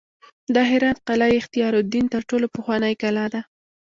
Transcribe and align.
د 0.53 0.55
هرات 0.69 0.97
قلعه 1.07 1.33
اختیارالدین 1.39 2.05
تر 2.13 2.21
ټولو 2.29 2.45
پخوانۍ 2.55 2.93
کلا 3.01 3.25
ده 3.33 3.41